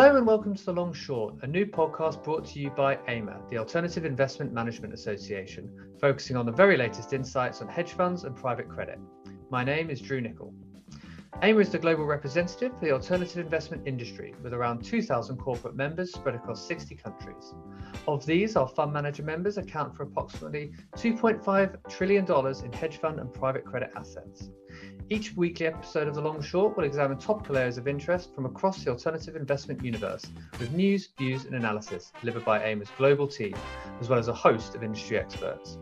[0.00, 3.40] Hello and welcome to The Long Short, a new podcast brought to you by AIMA,
[3.50, 5.68] the Alternative Investment Management Association,
[6.00, 9.00] focusing on the very latest insights on hedge funds and private credit.
[9.50, 10.54] My name is Drew Nicol.
[11.42, 16.12] AIMA is the global representative for the alternative investment industry with around 2,000 corporate members
[16.12, 17.52] spread across 60 countries.
[18.06, 22.24] Of these, our fund manager members account for approximately $2.5 trillion
[22.64, 24.50] in hedge fund and private credit assets.
[25.10, 28.84] Each weekly episode of The Long Short will examine topical areas of interest from across
[28.84, 30.26] the alternative investment universe
[30.60, 33.54] with news, views, and analysis delivered by AIMA's global team,
[34.02, 35.78] as well as a host of industry experts.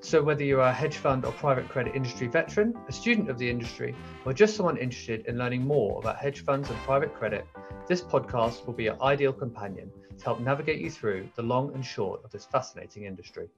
[0.00, 3.48] So, whether you're a hedge fund or private credit industry veteran, a student of the
[3.48, 3.94] industry,
[4.24, 7.46] or just someone interested in learning more about hedge funds and private credit,
[7.86, 9.88] this podcast will be your ideal companion
[10.18, 13.48] to help navigate you through the long and short of this fascinating industry.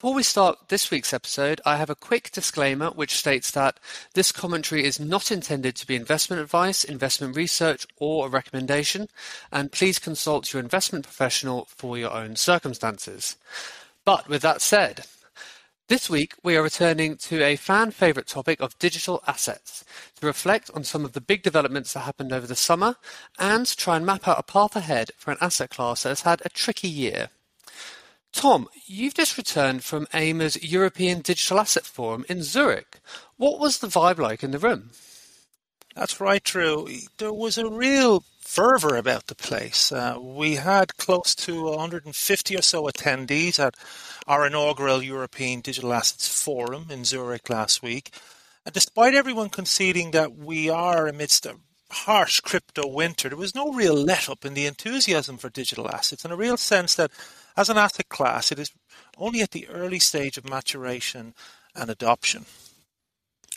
[0.00, 3.78] Before we start this week's episode, I have a quick disclaimer which states that
[4.14, 9.08] this commentary is not intended to be investment advice, investment research, or a recommendation,
[9.52, 13.36] and please consult your investment professional for your own circumstances.
[14.06, 15.04] But with that said,
[15.88, 19.84] this week we are returning to a fan favourite topic of digital assets
[20.18, 22.96] to reflect on some of the big developments that happened over the summer
[23.38, 26.40] and try and map out a path ahead for an asset class that has had
[26.42, 27.28] a tricky year.
[28.32, 33.00] Tom, you've just returned from AIMA's European Digital Asset Forum in Zurich.
[33.36, 34.90] What was the vibe like in the room?
[35.96, 36.88] That's right, Drew.
[37.18, 39.90] There was a real fervor about the place.
[39.90, 43.74] Uh, we had close to 150 or so attendees at
[44.26, 48.12] our inaugural European Digital Assets Forum in Zurich last week.
[48.64, 51.56] And despite everyone conceding that we are amidst a
[51.90, 56.24] harsh crypto winter, there was no real let up in the enthusiasm for digital assets
[56.24, 57.10] and a real sense that
[57.56, 58.72] as an asset class, it is
[59.18, 61.34] only at the early stage of maturation
[61.74, 62.46] and adoption.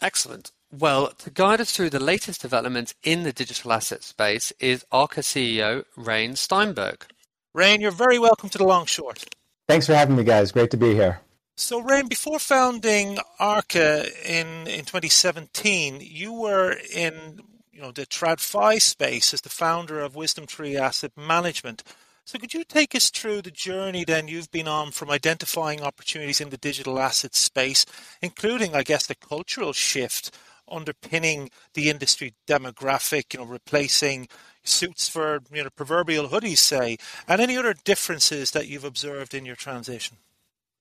[0.02, 0.52] Excellent.
[0.72, 5.22] Well, to guide us through the latest developments in the digital asset space is Arca
[5.22, 7.06] CEO Rayne Steinberg.
[7.54, 9.24] Rayne, you're very welcome to the long short.
[9.68, 10.52] Thanks for having me, guys.
[10.52, 11.22] Great to be here.
[11.56, 17.42] So, Rayne, before founding Arca in, in 2017, you were in
[17.74, 21.84] you know the TradFi space as the founder of WisdomTree Asset Management.
[22.26, 26.40] So, could you take us through the journey then you've been on from identifying opportunities
[26.40, 27.86] in the digital asset space,
[28.22, 30.32] including, I guess, the cultural shift
[30.70, 34.30] underpinning the industry demographic, you know, replacing
[34.64, 36.98] suits for you know proverbial hoodies, say,
[37.28, 40.18] and any other differences that you've observed in your transition?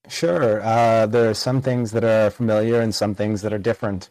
[0.08, 0.60] Sure.
[0.62, 4.08] Uh, there are some things that are familiar and some things that are different.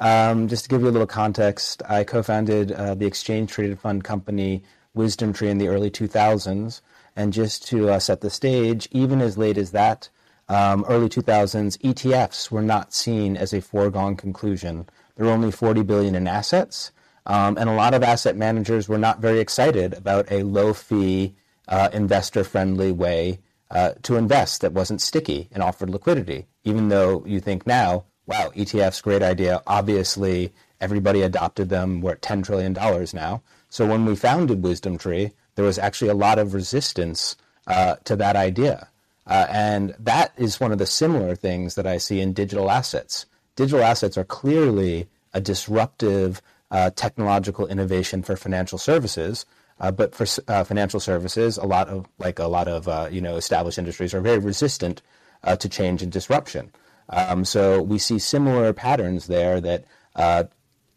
[0.00, 4.62] Um, just to give you a little context, I co-founded uh, the exchange-traded fund company
[4.96, 6.80] WisdomTree in the early 2000s,
[7.16, 10.08] and just to uh, set the stage, even as late as that,
[10.48, 14.88] um, early 2000s, ETFs were not seen as a foregone conclusion.
[15.16, 16.92] There were only 40 billion in assets,
[17.26, 21.34] um, and a lot of asset managers were not very excited about a low-fee,
[21.68, 23.38] uh, investor-friendly way
[23.70, 26.46] uh, to invest that wasn't sticky and offered liquidity.
[26.64, 29.62] Even though you think now, wow, ETFs, great idea.
[29.66, 32.00] Obviously, everybody adopted them.
[32.00, 32.72] We're at $10 trillion
[33.12, 33.42] now.
[33.68, 37.36] So when we founded WisdomTree, there was actually a lot of resistance
[37.66, 38.88] uh, to that idea.
[39.26, 43.26] Uh, and that is one of the similar things that I see in digital assets
[43.56, 49.46] digital assets are clearly a disruptive uh, technological innovation for financial services.
[49.80, 53.20] Uh, but for uh, financial services, a lot of like a lot of uh, you
[53.20, 55.02] know established industries are very resistant
[55.42, 56.70] uh, to change and disruption.
[57.08, 59.84] Um, so we see similar patterns there that
[60.16, 60.44] uh,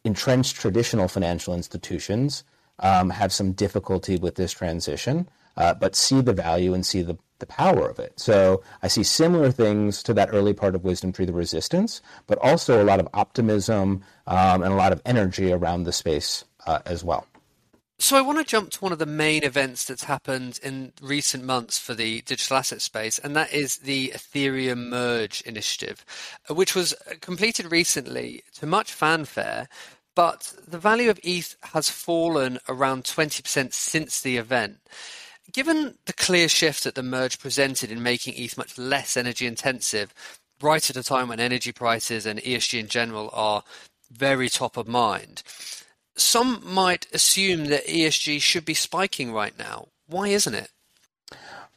[0.04, 2.44] entrenched traditional financial institutions
[2.80, 7.46] um, have some difficulty with this transition, but see the value and see the the
[7.46, 8.20] power of it.
[8.20, 12.82] So I see similar things to that early part of WisdomTree, the resistance, but also
[12.82, 17.04] a lot of optimism um, and a lot of energy around the space uh, as
[17.04, 17.26] well.
[18.00, 21.44] So I want to jump to one of the main events that's happened in recent
[21.44, 26.06] months for the digital asset space, and that is the Ethereum Merge initiative,
[26.48, 29.68] uh, which was completed recently to much fanfare.
[30.14, 34.78] But the value of ETH has fallen around 20% since the event.
[35.52, 40.14] Given the clear shift that the merge presented in making ETH much less energy intensive,
[40.62, 43.64] right at a time when energy prices and ESG in general are
[44.12, 45.42] very top of mind,
[46.18, 49.88] some might assume that ETH should be spiking right now.
[50.08, 50.72] Why isn't it?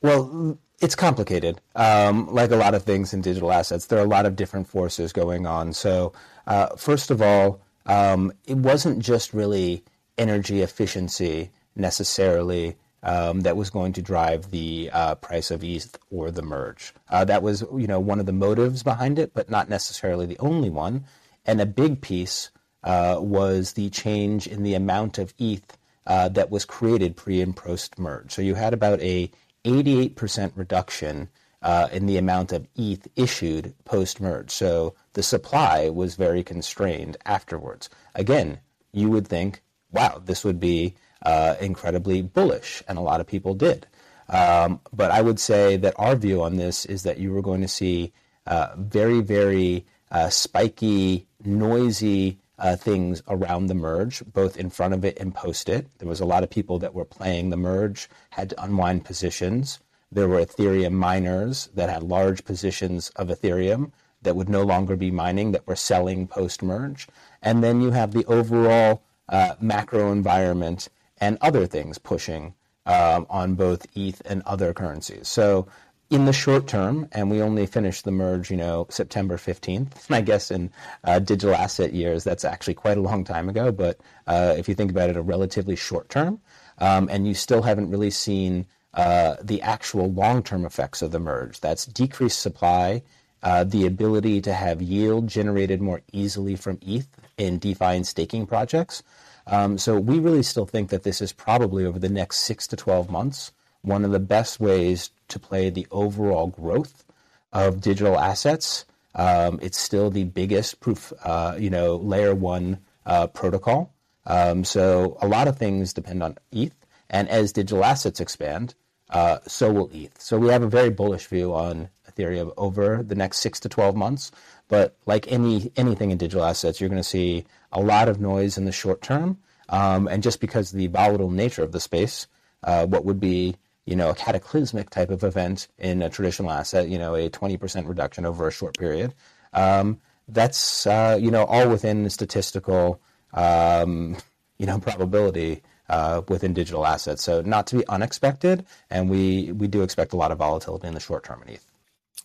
[0.02, 1.60] Well, it's complicated.
[1.76, 4.66] Um, like a lot of things in digital assets, there are a lot of different
[4.66, 5.72] forces going on.
[5.72, 6.12] So,
[6.46, 9.84] uh, first of all, um, it wasn't just really
[10.16, 16.31] energy efficiency necessarily um, that was going to drive the uh, price of ETH or
[16.31, 16.94] the merge.
[17.08, 20.38] Uh, that was, you know, one of the motives behind it, but not necessarily the
[20.38, 21.04] only one.
[21.46, 22.50] And a big piece
[22.85, 27.56] uh, was the change in the amount of ETH uh, that was created pre and
[27.56, 28.32] post merge.
[28.32, 29.31] So you had about a
[29.65, 31.29] 88% reduction
[31.62, 34.50] uh, in the amount of ETH issued post merge.
[34.50, 37.91] So the supply was very constrained afterwards.
[38.15, 38.61] Again,
[38.93, 39.62] you would think,
[39.93, 43.87] wow, this would be uh, incredibly bullish, and a lot of people did.
[44.29, 47.61] Um, but I would say that our view on this is that you were going
[47.61, 48.12] to see
[48.47, 55.05] uh, very, very uh, spiky, noisy uh, things around the merge, both in front of
[55.05, 55.87] it and post it.
[55.99, 59.81] There was a lot of people that were playing the merge, had to unwind positions.
[60.12, 63.93] There were Ethereum miners that had large positions of Ethereum
[64.23, 67.09] that would no longer be mining that were selling post merge.
[67.41, 72.55] And then you have the overall uh, macro environment and other things pushing
[72.87, 75.29] um, on both ETH and other currencies.
[75.29, 75.67] So
[76.11, 80.09] in the short term, and we only finished the merge, you know, September 15th.
[80.09, 80.73] And I guess in
[81.05, 83.71] uh, digital asset years, that's actually quite a long time ago.
[83.71, 86.41] But uh, if you think about it, a relatively short term,
[86.79, 91.21] um, and you still haven't really seen uh, the actual long term effects of the
[91.21, 91.61] merge.
[91.61, 93.03] That's decreased supply,
[93.45, 97.07] uh, the ability to have yield generated more easily from ETH
[97.39, 99.05] in DeFi and staking projects.
[99.47, 102.77] Um, so we really still think that this is probably over the next six to
[102.77, 103.53] 12 months
[103.83, 107.05] one of the best ways to play the overall growth
[107.53, 108.85] of digital assets.
[109.15, 113.93] Um, it's still the biggest proof, uh, you know, layer one uh, protocol.
[114.27, 116.75] Um, so a lot of things depend on ETH,
[117.09, 118.75] and as digital assets expand,
[119.09, 120.21] uh, so will ETH.
[120.21, 123.97] So we have a very bullish view on Ethereum over the next six to twelve
[123.97, 124.31] months.
[124.69, 128.56] But like any anything in digital assets, you're going to see a lot of noise
[128.56, 129.38] in the short term,
[129.69, 132.29] um, and just because the volatile nature of the space,
[132.62, 133.56] uh, what would be
[133.87, 137.88] you know, a cataclysmic type of event in a traditional asset, you know, a 20%
[137.88, 139.15] reduction over a short period.
[139.53, 143.00] Um, that's, uh, you know, all within the statistical,
[143.35, 144.17] um,
[144.59, 147.23] you know, probability uh, within digital assets.
[147.23, 150.94] So not to be unexpected, and we, we do expect a lot of volatility in
[150.94, 151.67] the short term in ETH.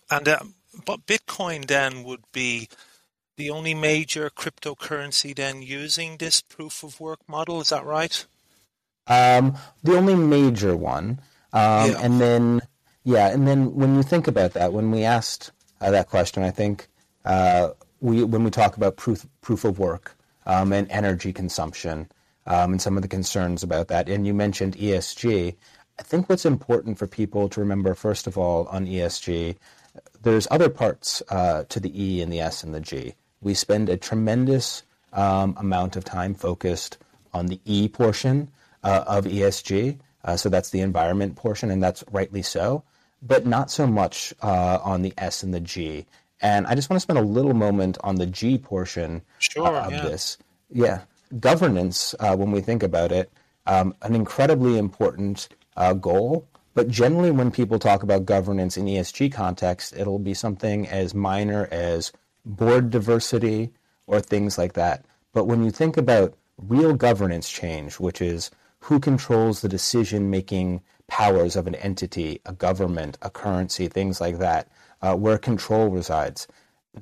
[0.08, 0.38] And uh,
[0.84, 2.68] but Bitcoin then would be
[3.36, 7.60] the only major cryptocurrency then using this proof of work model.
[7.60, 8.24] Is that right?
[9.06, 11.20] Um, the only major one.
[11.56, 12.00] Um, yeah.
[12.02, 12.60] And then,
[13.04, 16.50] yeah, and then when you think about that, when we asked uh, that question, I
[16.50, 16.86] think
[17.24, 17.70] uh,
[18.00, 22.10] we when we talk about proof proof of work um, and energy consumption
[22.46, 25.56] um, and some of the concerns about that, and you mentioned ESG.
[25.98, 29.56] I think what's important for people to remember, first of all, on ESG,
[30.22, 33.14] there's other parts uh, to the E and the S and the G.
[33.40, 34.82] We spend a tremendous
[35.14, 36.98] um, amount of time focused
[37.32, 38.50] on the E portion
[38.84, 42.82] uh, of ESG, uh, so that's the environment portion, and that's rightly so,
[43.22, 46.04] but not so much uh, on the S and the G.
[46.42, 49.86] And I just want to spend a little moment on the G portion sure, uh,
[49.86, 50.02] of yeah.
[50.02, 50.36] this.
[50.68, 51.02] Yeah,
[51.38, 53.32] governance, uh, when we think about it,
[53.66, 56.46] um, an incredibly important uh, goal.
[56.74, 61.68] But generally, when people talk about governance in ESG context, it'll be something as minor
[61.70, 62.12] as
[62.44, 63.70] board diversity
[64.06, 65.04] or things like that.
[65.32, 68.50] But when you think about real governance change, which is
[68.86, 74.38] who controls the decision making powers of an entity, a government, a currency, things like
[74.38, 74.68] that,
[75.02, 76.46] uh, where control resides.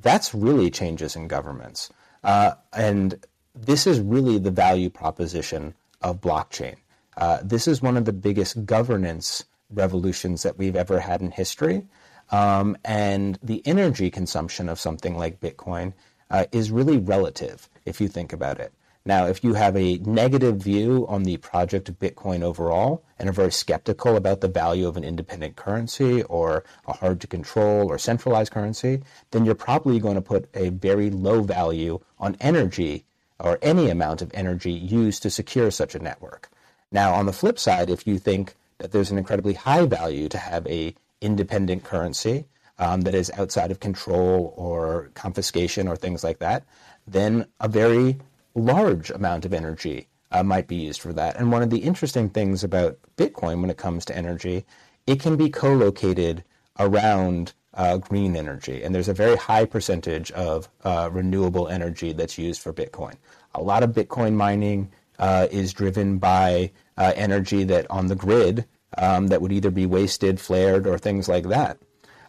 [0.00, 1.90] That's really changes in governments.
[2.22, 3.22] Uh, and
[3.54, 6.76] this is really the value proposition of blockchain.
[7.18, 11.86] Uh, this is one of the biggest governance revolutions that we've ever had in history.
[12.30, 15.92] Um, and the energy consumption of something like Bitcoin
[16.30, 18.72] uh, is really relative if you think about it.
[19.06, 23.32] Now, if you have a negative view on the project of Bitcoin overall and are
[23.32, 27.98] very skeptical about the value of an independent currency or a hard to control or
[27.98, 33.04] centralized currency, then you're probably going to put a very low value on energy
[33.38, 36.48] or any amount of energy used to secure such a network.
[36.90, 40.38] Now, on the flip side, if you think that there's an incredibly high value to
[40.38, 42.46] have a independent currency
[42.78, 46.64] um, that is outside of control or confiscation or things like that,
[47.06, 48.16] then a very
[48.54, 51.36] large amount of energy uh, might be used for that.
[51.36, 54.64] And one of the interesting things about Bitcoin when it comes to energy,
[55.06, 56.44] it can be co located
[56.78, 58.82] around uh, green energy.
[58.82, 63.14] And there's a very high percentage of uh, renewable energy that's used for Bitcoin.
[63.54, 68.66] A lot of Bitcoin mining uh, is driven by uh, energy that on the grid
[68.98, 71.78] um, that would either be wasted, flared, or things like that.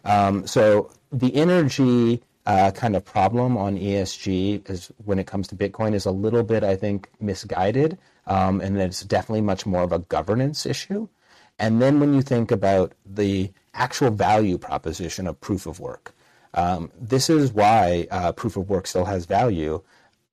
[0.04, 5.56] Um, so the energy uh, kind of problem on ESG is when it comes to
[5.56, 9.92] Bitcoin is a little bit, I think, misguided, um, and it's definitely much more of
[9.92, 11.08] a governance issue.
[11.58, 16.14] And then when you think about the actual value proposition of proof of work,
[16.54, 19.82] um, this is why uh, proof of work still has value.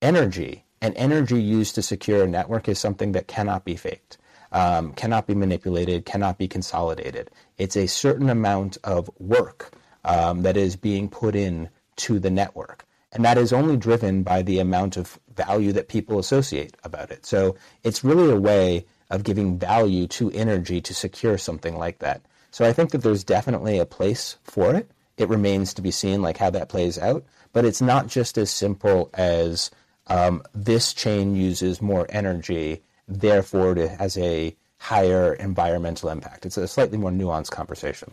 [0.02, 4.18] Energy And energy used to secure a network is something that cannot be faked,
[4.52, 7.32] um, cannot be manipulated, cannot be consolidated.
[7.58, 9.72] It's a certain amount of work
[10.04, 12.86] um, that is being put in to the network.
[13.12, 17.26] And that is only driven by the amount of value that people associate about it.
[17.26, 22.22] So it's really a way of giving value to energy to secure something like that.
[22.50, 24.90] So I think that there's definitely a place for it.
[25.18, 28.50] It remains to be seen like how that plays out, but it's not just as
[28.50, 29.70] simple as
[30.08, 36.46] um, this chain uses more energy, therefore it has a higher environmental impact.
[36.46, 38.12] It's a slightly more nuanced conversation.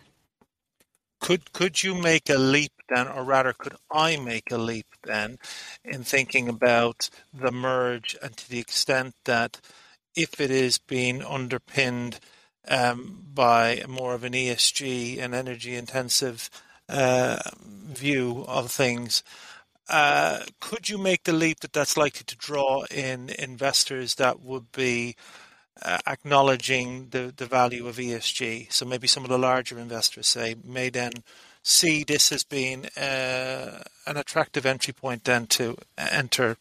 [1.20, 5.38] Could could you make a leap then, or rather, could I make a leap then,
[5.84, 9.60] in thinking about the merge, and to the extent that
[10.16, 12.18] if it is being underpinned
[12.68, 16.50] um, by more of an ESG and energy intensive
[16.88, 19.22] uh, view of things,
[19.88, 24.72] uh, could you make the leap that that's likely to draw in investors that would
[24.72, 25.16] be
[25.82, 28.72] uh, acknowledging the, the value of ESG?
[28.72, 31.12] So maybe some of the larger investors say may then
[31.62, 36.56] see this as being uh, an attractive entry point then to enter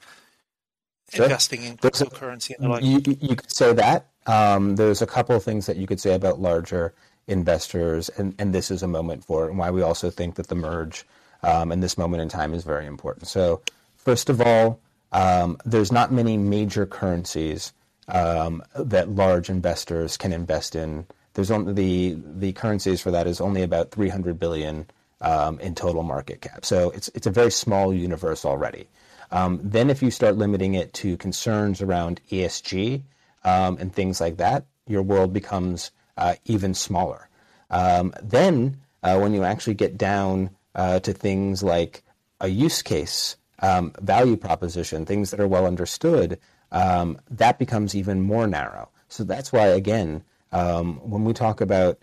[1.12, 1.26] sure.
[1.26, 2.84] investing in There's cryptocurrency and the like.
[2.84, 4.08] You, you could say that.
[4.26, 6.94] Um, there's a couple of things that you could say about larger
[7.28, 10.48] investors, and, and this is a moment for it, and why we also think that
[10.48, 11.06] the merge
[11.44, 13.28] um, in this moment in time is very important.
[13.28, 13.62] So,
[13.96, 14.80] first of all,
[15.12, 17.74] um, there's not many major currencies
[18.10, 21.06] um, that large investors can invest in.
[21.34, 24.88] There's only the the currencies for that is only about 300 billion
[25.22, 26.66] um, in total market cap.
[26.66, 28.88] So it's it's a very small universe already.
[29.32, 33.04] Um, then if you start limiting it to concerns around ESG
[33.44, 37.30] um, and things like that, your world becomes uh, even smaller.
[37.70, 42.04] Um, then uh, when you actually get down uh, to things like
[42.42, 46.40] a use case, um, value proposition, things that are well understood,
[46.72, 48.90] um, that becomes even more narrow.
[49.08, 52.00] So that's why, again, um, when we talk about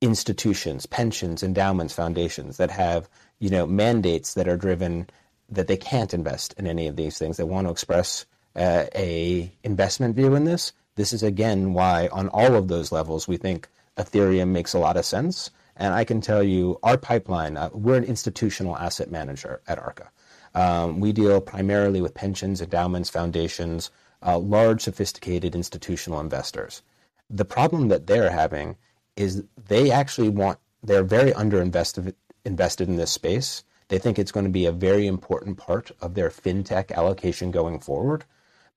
[0.00, 5.08] institutions, pensions, endowments, foundations that have you know mandates that are driven
[5.48, 7.36] that they can't invest in any of these things.
[7.36, 8.26] They want to express
[8.56, 10.72] uh, a investment view in this.
[10.96, 14.96] This is again why on all of those levels we think Ethereum makes a lot
[14.96, 15.50] of sense.
[15.76, 20.10] And I can tell you, our pipeline, uh, we're an institutional asset manager at Arca.
[20.54, 23.90] Um, we deal primarily with pensions, endowments, foundations,
[24.24, 26.82] uh, large, sophisticated institutional investors.
[27.28, 28.76] The problem that they're having
[29.16, 32.14] is they actually want, they're very underinvested
[32.44, 33.62] invested in this space.
[33.88, 37.78] They think it's going to be a very important part of their fintech allocation going
[37.78, 38.24] forward.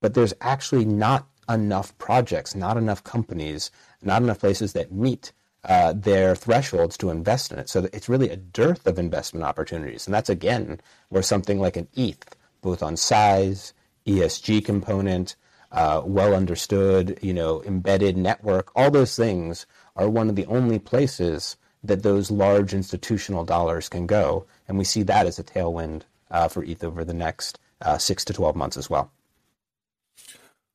[0.02, 3.72] But there's actually not enough projects, not enough companies,
[4.02, 5.32] not enough places that meet
[5.64, 7.70] uh, their thresholds to invest in it.
[7.70, 10.06] So it's really a dearth of investment opportunities.
[10.06, 13.74] And that's again where something like an ETH, both on size,
[14.08, 15.36] ESG component,
[15.72, 20.80] uh, well understood, you know, embedded network, all those things are one of the only
[20.80, 24.46] places that those large institutional dollars can go.
[24.68, 28.26] And we see that as a tailwind uh, for ETH over the next uh, six
[28.26, 29.12] to 12 months as well.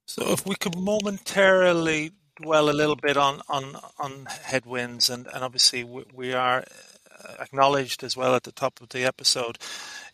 [0.06, 5.44] So if we could momentarily dwell a little bit on on on headwinds, and and
[5.44, 6.64] obviously we, we are
[7.38, 9.58] acknowledged as well at the top of the episode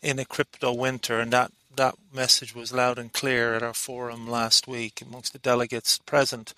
[0.02, 4.28] in a crypto winter, and that that message was loud and clear at our forum
[4.28, 6.54] last week amongst the delegates present.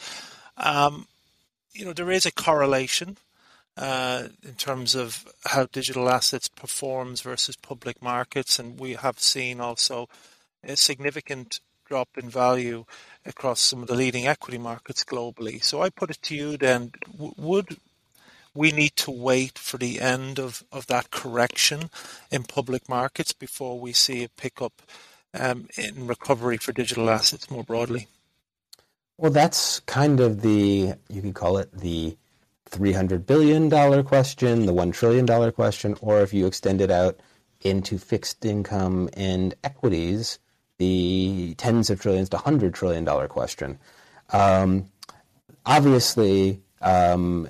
[0.57, 1.07] Um,
[1.73, 3.19] you know, there is a correlation
[3.77, 9.61] uh, in terms of how digital assets performs versus public markets, and we have seen
[9.61, 10.09] also
[10.65, 12.85] a significant drop in value
[13.25, 15.63] across some of the leading equity markets globally.
[15.63, 17.79] So I put it to you then, would
[18.59, 21.91] we need to wait for the end of, of that correction
[22.29, 24.83] in public markets before we see a pickup
[25.33, 28.09] um, in recovery for digital assets more broadly?
[29.17, 32.17] Well, that's kind of the, you could call it the
[32.71, 33.71] $300 billion
[34.03, 37.21] question, the $1 trillion question, or if you extend it out
[37.61, 40.41] into fixed income and equities,
[40.79, 43.79] the tens of trillions to hundred trillion dollar question.
[44.33, 44.91] Um,
[45.65, 47.49] obviously, um,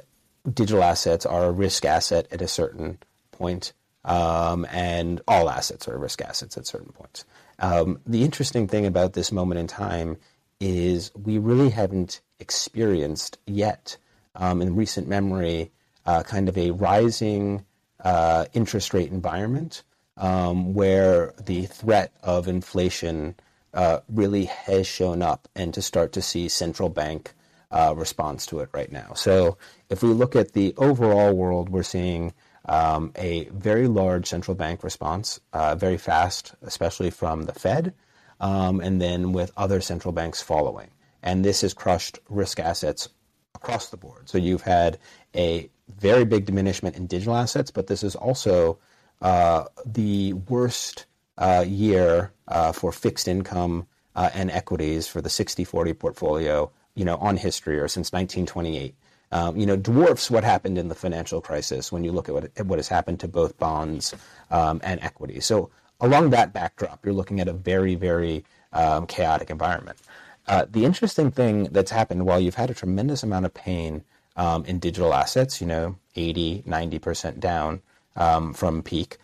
[0.52, 2.98] digital assets are a risk asset at a certain
[3.32, 3.72] point,
[4.04, 7.24] um, and all assets are risk assets at certain points.
[7.58, 10.16] Um, the interesting thing about this moment in time
[10.60, 13.96] is we really haven't experienced yet
[14.34, 15.70] um, in recent memory
[16.06, 17.64] uh, kind of a rising
[18.04, 19.82] uh, interest rate environment
[20.16, 23.34] um, where the threat of inflation
[23.74, 27.34] uh, really has shown up and to start to see central bank
[27.70, 29.12] uh, response to it right now.
[29.14, 29.58] So
[29.90, 32.32] if we look at the overall world, we're seeing
[32.66, 37.94] um, a very large central bank response, uh, very fast, especially from the Fed.
[38.40, 40.90] um, and then with other central banks following.
[41.22, 43.08] And this has crushed risk assets
[43.54, 44.28] across the board.
[44.28, 44.98] So you've had
[45.34, 45.68] a
[45.98, 48.78] very big diminishment in digital assets, but this is also
[49.20, 51.06] uh, the worst
[51.38, 57.16] uh, year uh, for fixed income uh, and equities for the 60-40 portfolio, you know,
[57.16, 58.94] on history or since 1928.
[59.30, 62.44] Um, you know, dwarfs what happened in the financial crisis when you look at what,
[62.56, 64.14] at what has happened to both bonds
[64.50, 65.44] um, and equities.
[65.44, 65.70] So
[66.00, 69.98] along that backdrop, you're looking at a very, very um, chaotic environment.
[70.46, 74.02] Uh, the interesting thing that's happened while you've had a tremendous amount of pain
[74.36, 77.82] um, in digital assets, you know, 80, 90% down
[78.16, 79.18] um, from peak,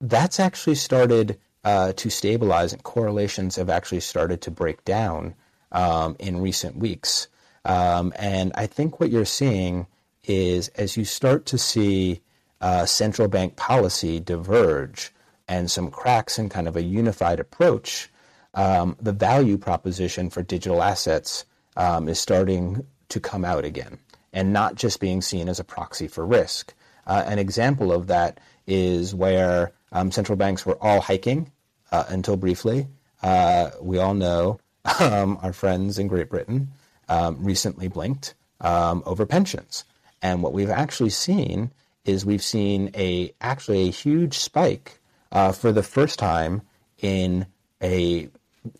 [0.00, 5.34] that's actually started uh, to stabilize and correlations have actually started to break down
[5.72, 7.28] um, in recent weeks.
[7.64, 9.86] Um, and I think what you're seeing
[10.24, 12.20] is as you start to see
[12.60, 15.12] uh, central bank policy diverge
[15.48, 18.10] and some cracks in kind of a unified approach,
[18.54, 21.44] um, the value proposition for digital assets
[21.76, 23.98] um, is starting to come out again
[24.32, 26.74] and not just being seen as a proxy for risk.
[27.06, 31.50] Uh, an example of that is where um, central banks were all hiking
[31.92, 32.88] uh, until briefly.
[33.22, 34.58] Uh, we all know
[35.00, 36.70] um, our friends in Great Britain
[37.08, 39.84] um, recently blinked um, over pensions.
[40.22, 41.70] And what we've actually seen
[42.04, 45.00] is we've seen a actually a huge spike
[45.32, 46.62] uh, for the first time
[46.98, 47.46] in
[47.82, 48.28] a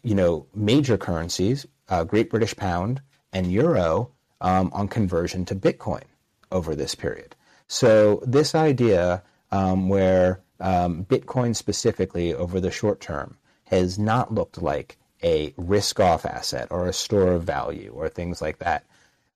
[0.02, 3.00] you know major currencies, uh, Great British Pound
[3.32, 6.04] and Euro, um, on conversion to Bitcoin
[6.52, 7.34] over this period.
[7.66, 14.62] So this idea um, where um, Bitcoin specifically over the short term has not looked
[14.62, 18.84] like a risk off asset or a store of value or things like that.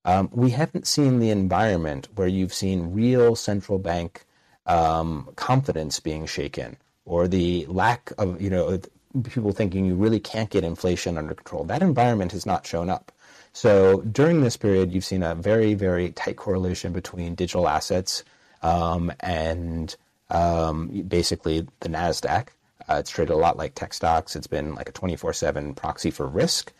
[0.04, 4.24] Um, we haven't seen the environment where you've seen real central bank
[4.66, 8.78] um, confidence being shaken or the lack of, you know,
[9.24, 11.64] people thinking you really can't get inflation under control.
[11.64, 13.10] That environment has not shown up.
[13.52, 18.22] So during this period, you've seen a very, very tight correlation between digital assets
[18.62, 19.96] um, and
[20.30, 22.48] um, basically the NASDAQ.
[22.88, 24.34] Uh, it's traded a lot like tech stocks.
[24.34, 26.72] It's been like a 24 7 proxy for risk.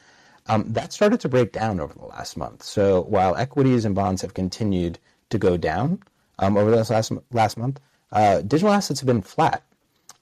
[0.46, 2.62] Um, that started to break down over the last month.
[2.62, 4.98] So while equities and bonds have continued
[5.30, 6.02] to go down
[6.38, 7.80] um, over this last, last month,
[8.12, 9.62] uh, digital assets have been flat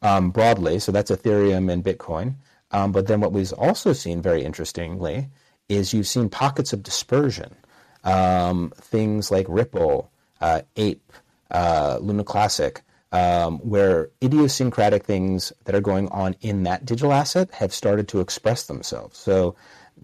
[0.02, 0.80] um, broadly.
[0.80, 2.34] So that's Ethereum and Bitcoin.
[2.72, 5.28] Um, but then what we've also seen, very interestingly,
[5.68, 7.54] is you've seen pockets of dispersion.
[8.02, 11.12] Um, things like Ripple, uh, Ape,
[11.50, 17.50] uh, Luna Classic, um, where idiosyncratic things that are going on in that digital asset
[17.52, 19.16] have started to express themselves.
[19.18, 19.54] So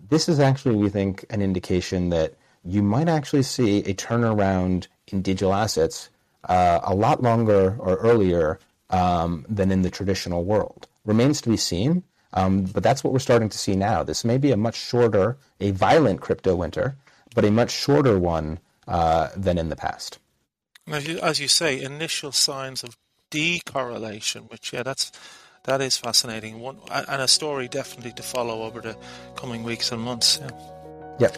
[0.08, 2.34] this is actually, we think, an indication that
[2.64, 6.10] you might actually see a turnaround in digital assets
[6.48, 8.58] uh, a lot longer or earlier
[8.90, 10.86] um, than in the traditional world.
[11.04, 14.02] Remains to be seen, um, but that's what we're starting to see now.
[14.02, 16.96] This may be a much shorter, a violent crypto winter,
[17.34, 20.18] but a much shorter one uh, than in the past.
[20.88, 22.96] As you, as you say, initial signs of
[23.30, 25.12] decorrelation, which yeah, that's
[25.64, 26.60] that is fascinating.
[26.60, 28.96] One and a story definitely to follow over the
[29.36, 30.40] coming weeks and months.
[30.40, 30.50] Yeah.
[31.20, 31.36] Yep.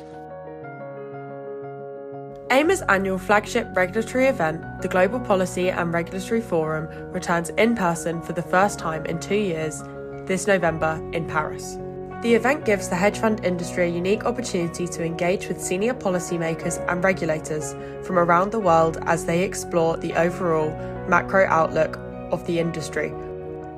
[2.51, 8.33] AIMA's annual flagship regulatory event, the Global Policy and Regulatory Forum, returns in person for
[8.33, 9.83] the first time in two years
[10.27, 11.77] this November in Paris.
[12.25, 16.83] The event gives the hedge fund industry a unique opportunity to engage with senior policymakers
[16.91, 20.71] and regulators from around the world as they explore the overall
[21.07, 21.99] macro outlook
[22.33, 23.11] of the industry,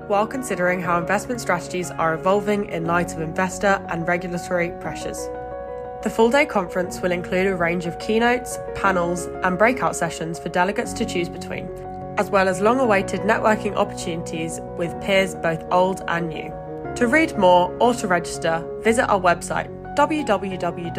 [0.07, 5.19] while considering how investment strategies are evolving in light of investor and regulatory pressures.
[6.05, 10.51] The full day conference will include a range of keynotes, panels, and breakout sessions for
[10.51, 11.69] delegates to choose between,
[12.17, 16.66] as well as long awaited networking opportunities with peers both old and new.
[16.97, 20.97] To read more or to register, visit our website www.aima.org.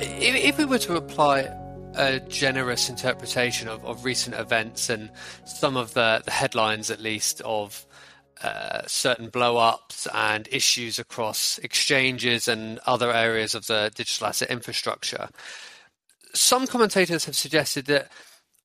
[0.00, 1.48] If we were to apply
[1.94, 5.12] a generous interpretation of, of recent events and
[5.44, 7.86] some of the, the headlines, at least, of
[8.42, 14.50] uh, certain blow ups and issues across exchanges and other areas of the digital asset
[14.50, 15.28] infrastructure,
[16.32, 18.10] some commentators have suggested that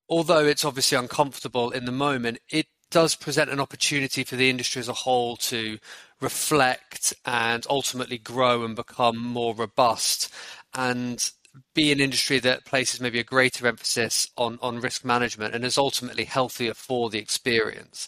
[0.10, 4.80] although it's obviously uncomfortable in the moment, it does present an opportunity for the industry
[4.80, 5.78] as a whole to
[6.22, 10.34] reflect and ultimately grow and become more robust
[10.74, 11.32] and
[11.74, 15.78] be an industry that places maybe a greater emphasis on, on risk management and is
[15.78, 18.08] ultimately healthier for the experience.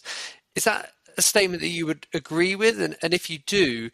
[0.54, 2.80] Is that a statement that you would agree with?
[2.80, 3.90] And, and if you do,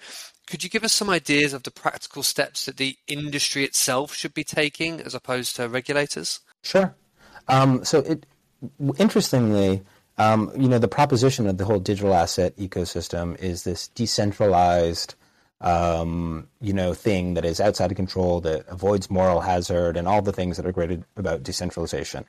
[0.47, 4.35] could you give us some ideas of the practical steps that the industry itself should
[4.35, 6.41] be taking as opposed to regulators?
[6.63, 6.95] Sure.
[7.49, 8.27] Um, so, it,
[8.99, 9.83] interestingly,
[10.19, 15.15] um, you know, the proposition of the whole digital asset ecosystem is this decentralized,
[15.61, 20.21] um, you know, thing that is outside of control, that avoids moral hazard, and all
[20.21, 22.25] the things that are great about decentralization.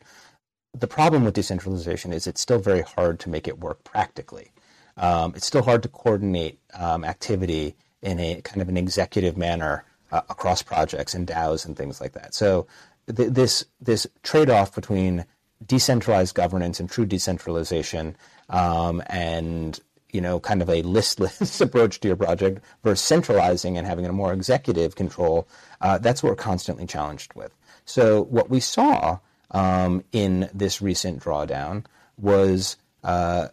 [0.77, 4.51] The problem with decentralization is it's still very hard to make it work practically.
[4.97, 9.83] Um, it's still hard to coordinate um, activity in a kind of an executive manner
[10.11, 12.35] uh, across projects and DAOs and things like that.
[12.35, 12.67] So
[13.13, 15.25] th- this this trade off between
[15.65, 18.15] decentralized governance and true decentralization
[18.49, 19.79] um, and
[20.11, 24.13] you know kind of a listless approach to your project versus centralizing and having a
[24.13, 25.47] more executive control
[25.81, 27.55] uh, that's what we're constantly challenged with.
[27.85, 29.19] So what we saw
[29.51, 31.85] um, in this recent drawdown
[32.17, 33.47] was uh,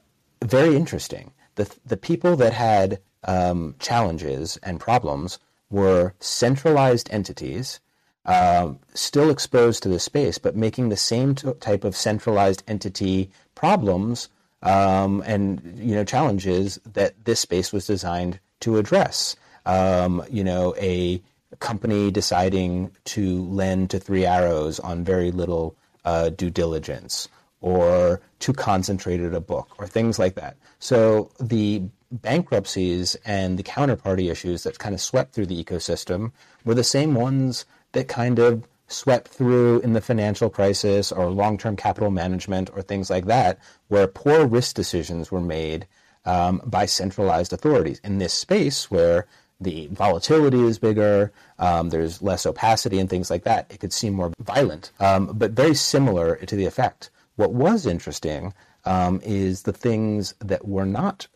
[0.45, 1.33] very interesting.
[1.55, 5.39] The, the people that had um, challenges and problems
[5.71, 7.81] were centralized entities
[8.27, 13.31] um, still exposed to the space, but making the same t- type of centralized entity
[13.55, 14.29] problems
[14.63, 19.37] um, and you know challenges that this space was designed to address.
[19.65, 21.23] Um, you know, a
[21.61, 27.29] company deciding to lend to Three Arrows on very little uh, due diligence,
[27.61, 30.57] or too concentrated a book, or things like that.
[30.79, 36.33] So the bankruptcies and the counterparty issues that kind of swept through the ecosystem
[36.65, 37.65] were the same ones
[37.97, 42.83] that kind of swept through in the financial crisis or long term capital management or
[42.83, 45.87] things like that, where poor risk decisions were made
[46.25, 48.01] um, by centralized authorities.
[48.05, 49.27] In this space where
[49.61, 54.13] the volatility is bigger, um, there's less opacity and things like that, it could seem
[54.13, 57.11] more violent, um, but very similar to the effect.
[57.37, 58.53] What was interesting
[58.85, 61.27] um, is the things that were not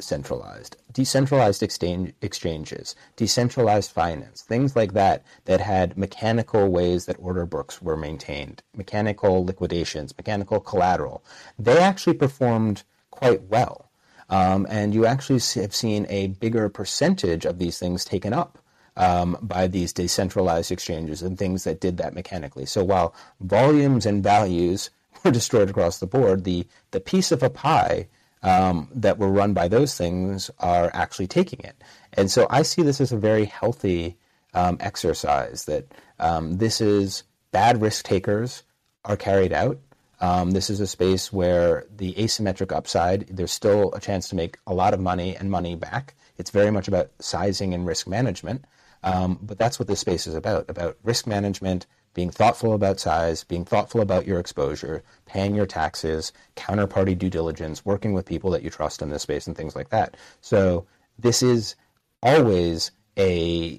[0.00, 7.46] centralized, decentralized exchange, exchanges, decentralized finance, things like that, that had mechanical ways that order
[7.46, 11.24] books were maintained, mechanical liquidations, mechanical collateral.
[11.58, 13.90] They actually performed quite well.
[14.28, 18.58] Um, and you actually have seen a bigger percentage of these things taken up
[18.96, 22.66] um, by these decentralized exchanges and things that did that mechanically.
[22.66, 24.90] So while volumes and values
[25.24, 28.06] were destroyed across the board, the, the piece of a pie
[28.42, 31.76] um, that were run by those things are actually taking it.
[32.14, 34.16] And so I see this as a very healthy
[34.54, 35.86] um, exercise that
[36.18, 37.22] um, this is
[37.52, 38.62] bad risk takers
[39.04, 39.78] are carried out.
[40.20, 44.58] Um, this is a space where the asymmetric upside, there's still a chance to make
[44.66, 46.14] a lot of money and money back.
[46.36, 48.64] It's very much about sizing and risk management.
[49.02, 53.44] Um, but that's what this space is about about risk management, being thoughtful about size,
[53.44, 58.62] being thoughtful about your exposure, paying your taxes, counterparty due diligence, working with people that
[58.62, 60.16] you trust in this space, and things like that.
[60.40, 60.86] So
[61.18, 61.76] this is
[62.22, 63.78] always a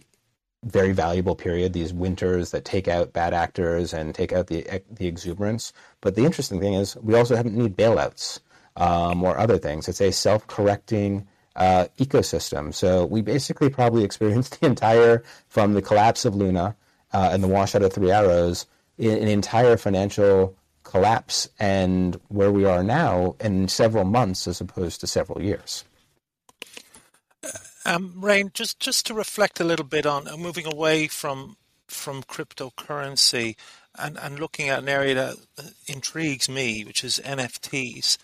[0.63, 1.73] very valuable period.
[1.73, 5.73] These winters that take out bad actors and take out the the exuberance.
[6.01, 8.39] But the interesting thing is, we also haven't need bailouts
[8.75, 9.87] um, or other things.
[9.87, 12.73] It's a self-correcting uh, ecosystem.
[12.73, 16.75] So we basically probably experienced the entire from the collapse of Luna
[17.13, 18.65] uh, and the washout of Three Arrows,
[18.97, 25.07] an entire financial collapse and where we are now in several months as opposed to
[25.07, 25.85] several years.
[27.85, 32.23] Um, Rayne, just just to reflect a little bit on uh, moving away from from
[32.23, 33.55] cryptocurrency
[33.97, 38.17] and, and looking at an area that uh, intrigues me, which is NFTs.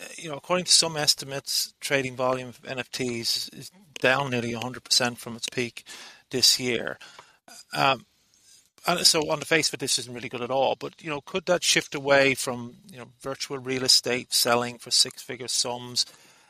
[0.00, 5.16] Uh, you know, according to some estimates, trading volume of NFTs is down nearly 100%
[5.16, 5.84] from its peak
[6.30, 6.98] this year.
[7.72, 8.04] Um,
[8.96, 10.76] so on the face of it, this isn't really good at all.
[10.76, 14.90] But you know, could that shift away from you know virtual real estate selling for
[14.90, 16.06] six-figure sums,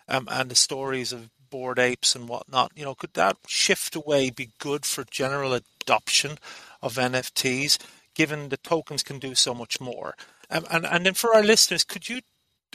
[0.08, 2.72] um, and the stories of bored apes and whatnot?
[2.76, 6.38] You know, could that shift away be good for general adoption
[6.82, 7.78] of NFTs,
[8.14, 10.14] given the tokens can do so much more?
[10.50, 12.20] Um, and and then for our listeners, could you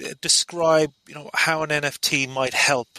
[0.04, 2.90] uh, describe you know how an NFT might help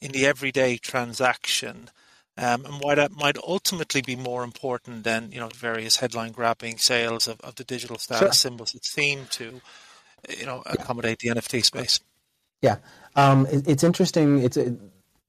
[0.00, 1.90] in the everyday transaction?
[2.38, 6.78] Um, and why that might ultimately be more important than you know various headline grabbing
[6.78, 8.32] sales of, of the digital status sure.
[8.32, 9.60] symbols that seem to
[10.38, 12.00] you know accommodate the NFT space.
[12.62, 12.76] Yeah,
[13.16, 14.42] um, it, it's interesting.
[14.42, 14.76] It's a,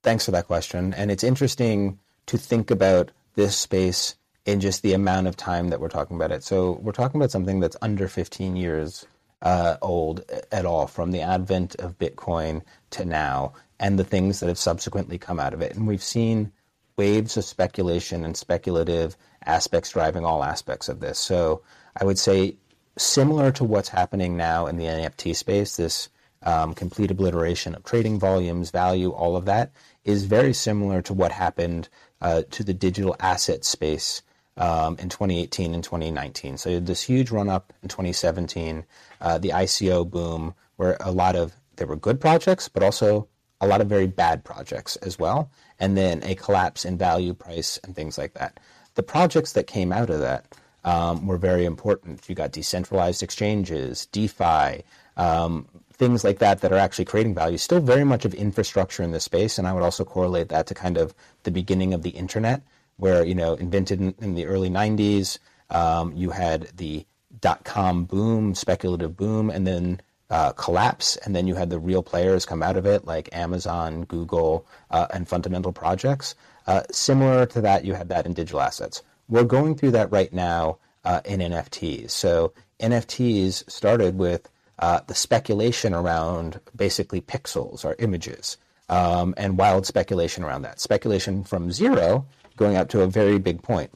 [0.04, 4.94] thanks for that question, and it's interesting to think about this space in just the
[4.94, 6.44] amount of time that we're talking about it.
[6.44, 9.06] So we're talking about something that's under 15 years
[9.42, 12.62] uh, old at all, from the advent of Bitcoin
[12.92, 15.76] to now, and the things that have subsequently come out of it.
[15.76, 16.52] And we've seen
[16.98, 21.20] waves of speculation and speculative aspects driving all aspects of this.
[21.20, 21.62] So
[21.96, 22.56] I would say
[22.98, 26.10] similar to what's happening now in the NFT space, this
[26.44, 29.72] um, complete obliteration of trading volumes, value, all of that
[30.04, 31.90] is very similar to what happened
[32.22, 34.22] uh, to the digital asset space
[34.58, 36.58] um, in 2018 and 2019.
[36.58, 38.86] So this huge run up in 2017,
[39.22, 43.28] uh, the ICO boom, where a lot of there were good projects, but also
[43.62, 47.80] a lot of very bad projects as well, and then a collapse in value, price,
[47.84, 48.60] and things like that.
[48.96, 52.28] The projects that came out of that um, were very important.
[52.30, 54.84] You got decentralized exchanges, DeFi,
[55.18, 57.58] um, things like that that are actually creating value.
[57.58, 60.74] Still very much of infrastructure in this space, and I would also correlate that to
[60.74, 62.62] kind of the beginning of the internet,
[62.98, 65.40] where you know invented in, in the early '90s.
[65.70, 67.06] Um, you had the
[67.40, 70.02] dot com boom, speculative boom, and then
[70.34, 74.04] uh, collapse, and then you had the real players come out of it, like Amazon,
[74.06, 76.34] Google, uh, and fundamental projects.
[76.66, 79.04] Uh, similar to that, you had that in digital assets.
[79.30, 82.10] We're going through that right now uh, in NFTs.
[82.10, 88.58] So NFTs started with uh, the speculation around basically pixels or images
[88.90, 90.80] um, and wild speculation around that.
[90.80, 92.26] Speculation from zero
[92.58, 93.92] going up to a very big point.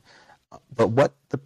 [0.76, 1.40] But what the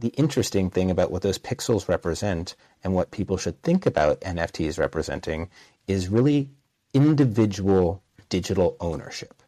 [0.00, 4.78] the interesting thing about what those pixels represent and what people should think about NFTs
[4.78, 5.48] representing
[5.86, 6.50] is really
[6.94, 9.42] individual digital ownership.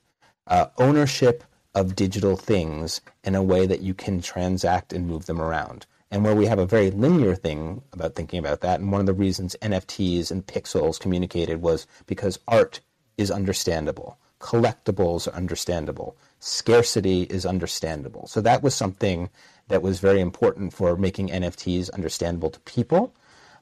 [0.46, 5.40] Uh, ownership of digital things in a way that you can transact and move them
[5.40, 5.86] around.
[6.10, 9.06] And where we have a very linear thing about thinking about that, and one of
[9.06, 12.80] the reasons NFTs and pixels communicated was because art
[13.16, 18.26] is understandable, collectibles are understandable, scarcity is understandable.
[18.26, 19.30] So that was something
[19.70, 23.14] that was very important for making NFTs understandable to people.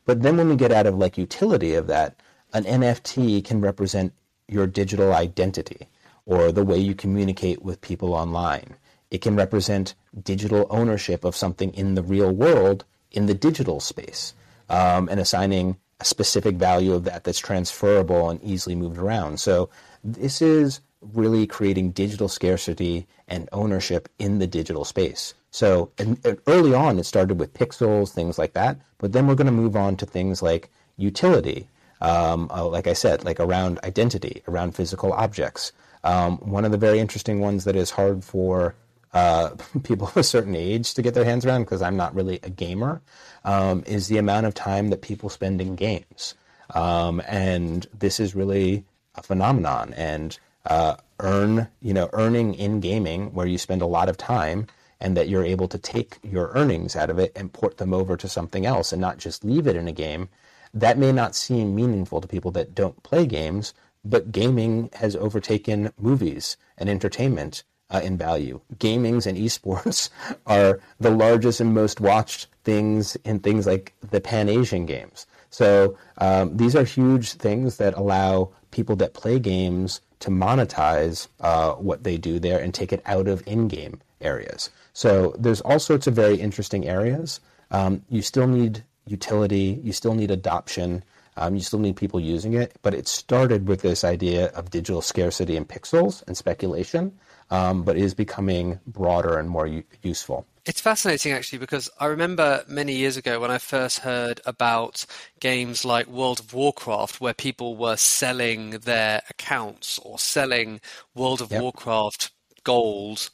[0.04, 2.16] But then when we get out of like utility of that,
[2.52, 4.12] an NFT can represent
[4.48, 5.86] your digital identity
[6.26, 8.74] or the way you communicate with people online.
[9.10, 14.34] It can represent digital ownership of something in the real world in the digital space
[14.68, 19.40] um, and assigning a specific value of that that's transferable and easily moved around.
[19.40, 19.70] So
[20.04, 25.34] this is really creating digital scarcity and ownership in the digital space.
[25.50, 28.78] So and, and early on, it started with pixels, things like that.
[28.98, 31.68] But then we're going to move on to things like utility,
[32.00, 35.72] um, uh, like I said, like around identity, around physical objects.
[36.04, 38.74] Um, one of the very interesting ones that is hard for
[39.14, 39.50] uh,
[39.82, 42.50] people of a certain age to get their hands around, because I'm not really a
[42.50, 43.00] gamer,
[43.44, 46.34] um, is the amount of time that people spend in games.
[46.74, 48.84] Um, and this is really
[49.14, 49.94] a phenomenon.
[49.94, 54.66] And uh, earn, you know, earning in gaming, where you spend a lot of time,
[55.00, 58.16] and that you're able to take your earnings out of it and port them over
[58.16, 60.28] to something else, and not just leave it in a game.
[60.74, 65.92] That may not seem meaningful to people that don't play games, but gaming has overtaken
[65.98, 68.60] movies and entertainment uh, in value.
[68.78, 70.10] Gamings and esports
[70.46, 75.26] are the largest and most watched things in things like the Pan Asian Games.
[75.50, 81.72] So um, these are huge things that allow people that play games to monetize uh,
[81.74, 84.70] what they do there and take it out of in-game areas.
[84.98, 87.38] So there's all sorts of very interesting areas.
[87.70, 89.80] Um, you still need utility.
[89.84, 91.04] You still need adoption.
[91.36, 95.00] Um, you still need people using it, but it started with this idea of digital
[95.00, 97.16] scarcity and pixels and speculation,
[97.52, 100.44] um, but is becoming broader and more u- useful.
[100.66, 105.06] It's fascinating actually because I remember many years ago when I first heard about
[105.38, 110.80] games like World of Warcraft where people were selling their accounts or selling
[111.14, 111.62] World of yep.
[111.62, 112.32] Warcraft
[112.64, 113.30] gold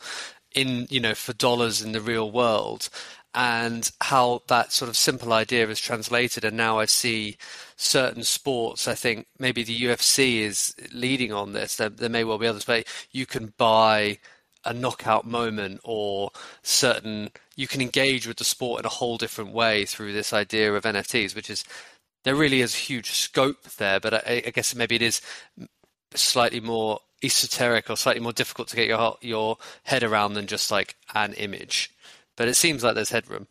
[0.54, 2.88] in you know for dollars in the real world
[3.34, 6.44] and how that sort of simple idea is translated.
[6.44, 7.36] And now I see
[7.76, 11.76] certain sports, I think maybe the UFC is leading on this.
[11.76, 14.18] There, there may well be others, but you can buy
[14.64, 16.30] a knockout moment or
[16.62, 20.72] certain, you can engage with the sport in a whole different way through this idea
[20.72, 21.64] of NFTs, which is,
[22.22, 25.20] there really is huge scope there, but I, I guess maybe it is
[26.14, 30.70] slightly more esoteric or slightly more difficult to get your your head around than just
[30.70, 31.90] like an image
[32.36, 33.46] but it seems like there's headroom.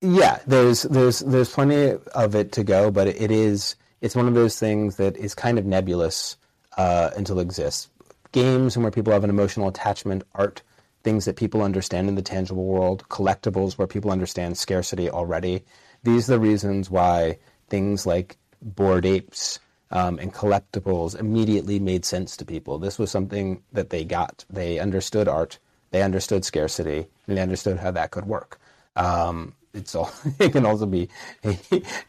[0.00, 4.34] Yeah, there's there's there's plenty of it to go, but it is it's one of
[4.34, 6.36] those things that is kind of nebulous
[6.76, 7.88] uh, until it exists.
[8.32, 10.62] Games and where people have an emotional attachment, art,
[11.04, 15.62] things that people understand in the tangible world, collectibles where people understand scarcity already.
[16.02, 19.60] These are the reasons why things like bored apes
[19.92, 22.78] um, and collectibles immediately made sense to people.
[22.78, 24.44] This was something that they got.
[24.50, 25.58] They understood art
[25.92, 28.58] they understood scarcity and they understood how that could work.
[28.96, 31.08] Um, it's all, it can also be
[31.44, 31.56] a,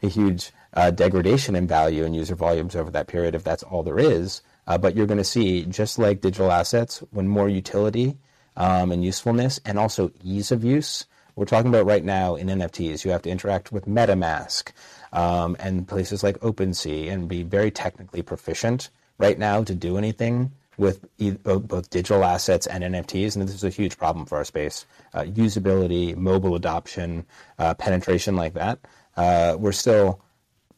[0.02, 3.82] a huge uh, degradation in value and user volumes over that period if that's all
[3.84, 4.42] there is.
[4.66, 8.16] Uh, but you're going to see, just like digital assets, when more utility
[8.56, 11.04] um, and usefulness and also ease of use.
[11.36, 14.70] We're talking about right now in NFTs, you have to interact with MetaMask
[15.14, 20.52] um, and places like OpenSea and be very technically proficient right now to do anything
[20.76, 21.06] with
[21.44, 24.86] both digital assets and NFTs, and this is a huge problem for our space.
[25.14, 27.24] Uh, usability, mobile adoption,
[27.60, 28.80] uh, penetration like that.
[29.16, 30.20] Uh, we're still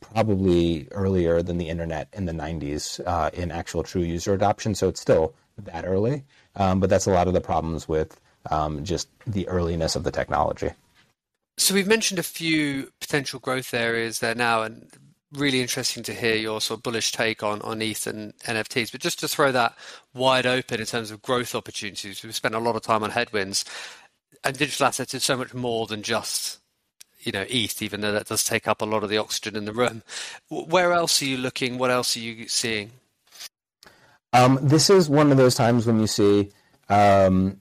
[0.00, 4.74] probably earlier than the internet in the 90s uh, in actual true user adoption.
[4.74, 6.24] So it's still that early,
[6.56, 8.20] um, but that's a lot of the problems with
[8.50, 10.70] um, just the earliness of the technology.
[11.58, 14.90] So we've mentioned a few potential growth areas there now, and
[15.32, 18.92] really interesting to hear your sort of bullish take on, on ETH and NFTs.
[18.92, 19.76] But just to throw that
[20.14, 23.64] wide open in terms of growth opportunities, we've spent a lot of time on headwinds,
[24.44, 26.58] and digital assets is so much more than just
[27.20, 29.64] you know ETH, even though that does take up a lot of the oxygen in
[29.64, 30.02] the room.
[30.50, 31.78] Where else are you looking?
[31.78, 32.92] What else are you seeing?
[34.32, 36.50] Um, this is one of those times when you see
[36.90, 37.58] um,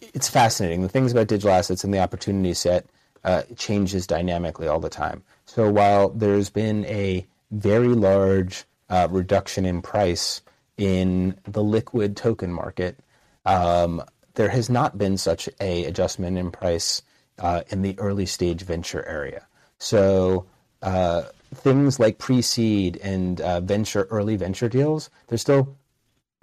[0.00, 0.82] it's fascinating.
[0.82, 2.86] The things about digital assets and the opportunity set
[3.24, 5.22] uh, changes dynamically all the time.
[5.46, 10.42] So while there's been a very large uh, reduction in price
[10.76, 12.98] in the liquid token market,
[13.44, 14.02] um,
[14.34, 17.02] there has not been such a adjustment in price
[17.38, 19.46] uh, in the early stage venture area.
[19.78, 20.46] So
[20.82, 25.76] uh, things like pre-seed and uh, venture early venture deals, there's still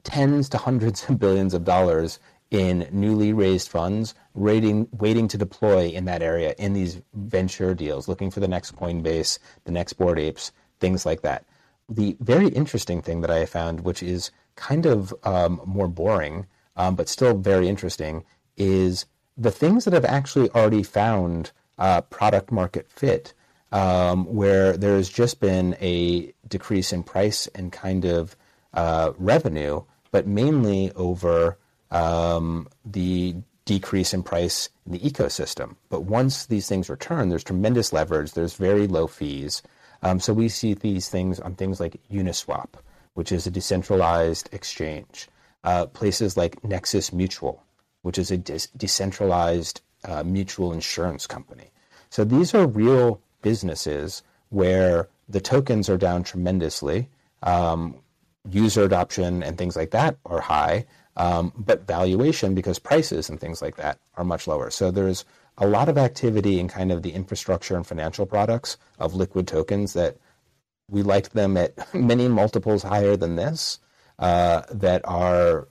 [0.03, 2.19] tens to hundreds of billions of dollars
[2.51, 8.07] in newly raised funds waiting, waiting to deploy in that area in these venture deals,
[8.07, 11.45] looking for the next Coinbase, the next Bored Apes, things like that.
[11.89, 16.95] The very interesting thing that I found, which is kind of um, more boring, um,
[16.95, 18.23] but still very interesting,
[18.57, 19.05] is
[19.37, 23.33] the things that have actually already found uh, product market fit,
[23.71, 28.35] um, where there's just been a decrease in price and kind of
[28.73, 29.81] uh, revenue,
[30.11, 31.57] but mainly over
[31.95, 35.75] um, the decrease in price in the ecosystem.
[35.89, 39.63] But once these things return, there's tremendous leverage, there's very low fees.
[40.03, 42.71] Um, so we see these things on things like Uniswap,
[43.13, 45.29] which is a decentralized exchange,
[45.63, 47.63] uh, places like Nexus Mutual,
[48.03, 51.71] which is a de- decentralized uh, mutual insurance company.
[52.09, 57.09] So these are real businesses where the tokens are down tremendously.
[57.41, 57.95] Um,
[58.51, 60.85] user adoption and things like that are high,
[61.17, 64.69] um, but valuation, because prices and things like that are much lower.
[64.69, 65.25] So there's
[65.57, 69.93] a lot of activity in kind of the infrastructure and financial products of liquid tokens
[69.93, 70.17] that
[70.89, 73.79] we liked them at many multiples higher than this
[74.19, 75.67] uh, that are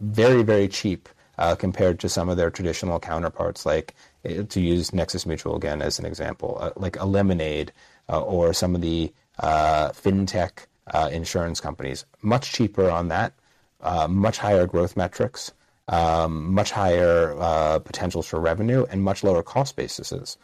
[0.00, 3.94] very, very cheap uh, compared to some of their traditional counterparts, like
[4.28, 7.72] uh, to use Nexus Mutual again as an example, uh, like a Lemonade
[8.08, 10.66] uh, or some of the uh, fintech
[11.10, 12.04] insurance companies.
[12.20, 13.32] Much cheaper on that,
[14.08, 15.52] much higher growth metrics,
[15.88, 17.34] um, much higher
[17.80, 20.36] potentials for revenue, and much lower cost bases.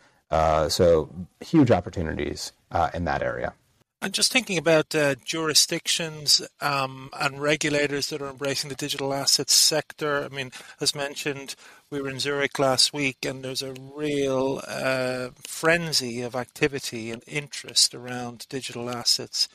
[0.68, 1.08] so
[1.40, 2.52] huge opportunities
[2.94, 3.54] in that area.
[4.00, 9.54] I'm just thinking about uh, jurisdictions um, and regulators that are embracing the digital assets
[9.54, 10.24] sector.
[10.24, 11.56] I mean, as mentioned,
[11.90, 17.24] we were in Zurich last week, and there's a real uh, frenzy of activity and
[17.26, 19.48] interest around digital assets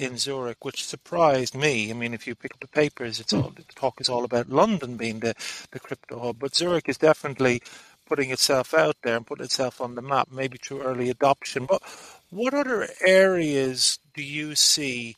[0.00, 1.90] in Zurich, which surprised me.
[1.90, 4.48] I mean, if you pick up the papers, it's all the talk is all about
[4.48, 5.34] London being the,
[5.70, 7.62] the crypto hub, but Zurich is definitely
[8.06, 11.66] putting itself out there and putting itself on the map, maybe through early adoption.
[11.66, 11.82] But
[12.30, 15.16] what other areas do you see,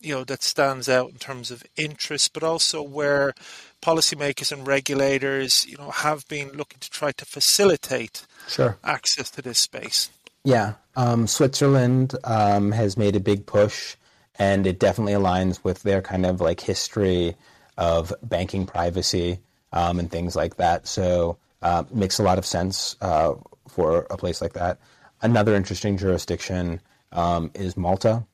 [0.00, 3.34] you know, that stands out in terms of interest, but also where
[3.82, 8.78] policymakers and regulators, you know, have been looking to try to facilitate sure.
[8.84, 10.10] access to this space?
[10.44, 13.96] Yeah, um, Switzerland um, has made a big push,
[14.38, 17.36] and it definitely aligns with their kind of like history
[17.76, 19.40] of banking privacy
[19.72, 20.86] um, and things like that.
[20.86, 23.34] So uh, makes a lot of sense uh,
[23.68, 24.78] for a place like that.
[25.22, 26.80] Another interesting jurisdiction
[27.12, 28.24] um, is Malta,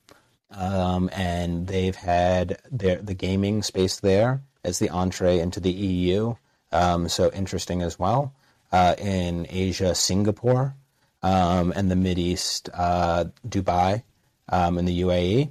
[0.50, 6.34] um, and they've had their, the gaming space there as the entree into the EU.
[6.72, 8.34] Um, so interesting as well.
[8.72, 10.74] Uh, in Asia, Singapore,
[11.22, 14.02] um, and the Mid East, uh, Dubai,
[14.48, 15.50] and the UAE.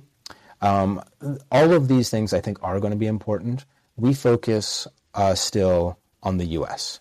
[0.63, 1.01] Um,
[1.51, 3.65] all of these things I think are going to be important.
[3.97, 6.99] We focus uh, still on the U.S.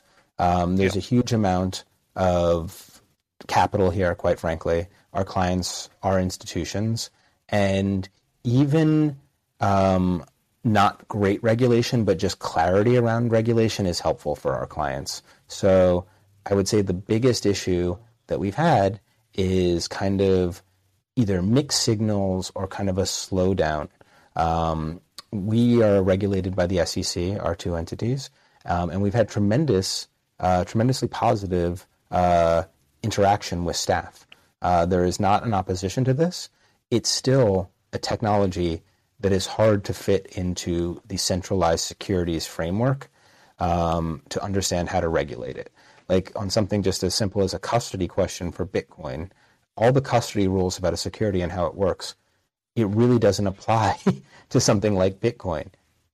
[0.77, 1.85] there's a huge amount
[2.17, 3.01] of
[3.47, 4.89] capital here, quite frankly.
[5.13, 7.11] Our clients are institutions,
[7.49, 8.09] and
[8.43, 9.17] even
[9.61, 10.25] um,
[10.65, 15.23] not great regulation, but just clarity around regulation is helpful for our clients.
[15.47, 16.07] So
[16.47, 19.01] I would say the biggest issue that we've had
[19.35, 20.63] is kind of
[21.17, 23.89] either mixed signals or kind of a slowdown.
[24.37, 25.01] Um,
[25.31, 28.31] we are regulated by the SEC, our two entities,
[28.65, 30.09] um, and we've had tremendous,
[30.41, 32.65] uh, tremendously positive uh,
[33.03, 34.27] interaction with staff.
[34.61, 36.49] Uh, there is not an opposition to this.
[36.91, 38.83] It's still a technology
[39.21, 43.11] that is hard to fit into the centralized securities framework
[43.59, 45.73] um, to understand how to regulate it.
[46.09, 49.31] Like on something just as simple as a custody question for Bitcoin,
[49.77, 52.15] all the custody rules about a security and how it works,
[52.77, 53.99] it really doesn't apply
[54.51, 55.69] to something like Bitcoin.